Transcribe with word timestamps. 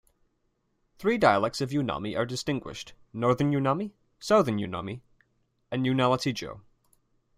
Three 0.97 1.19
dialects 1.19 1.61
of 1.61 1.69
Unami 1.69 2.17
are 2.17 2.25
distinguished: 2.25 2.93
Northern 3.13 3.51
Unami, 3.51 3.91
Southern 4.19 4.57
Unami, 4.57 5.01
and 5.69 5.85
Unalachtigo. 5.85 6.61